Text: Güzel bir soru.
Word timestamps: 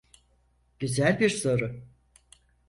Güzel 0.79 1.19
bir 1.19 1.29
soru. 1.29 1.83